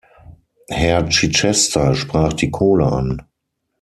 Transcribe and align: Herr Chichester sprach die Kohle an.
Herr 0.71 1.07
Chichester 1.09 1.93
sprach 1.93 2.33
die 2.33 2.49
Kohle 2.49 2.87
an. 2.91 3.21